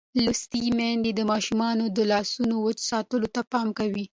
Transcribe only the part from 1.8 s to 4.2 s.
د لاسونو وچ ساتلو ته پام کوي.